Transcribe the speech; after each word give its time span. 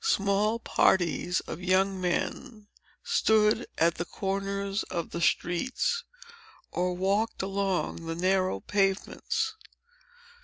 Small 0.03 0.57
parties 0.57 1.41
of 1.41 1.61
young 1.61 2.01
men 2.01 2.65
stood 3.03 3.67
at 3.77 3.93
the 3.97 4.05
corners 4.05 4.81
of 4.85 5.11
the 5.11 5.21
streets, 5.21 6.03
or 6.71 6.95
walked 6.97 7.43
along 7.43 8.07
the 8.07 8.15
narrow 8.15 8.61
pavements. 8.61 9.53